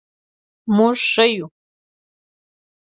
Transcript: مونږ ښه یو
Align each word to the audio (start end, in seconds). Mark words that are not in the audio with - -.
مونږ 0.75 0.97
ښه 1.11 1.25
یو 1.35 1.47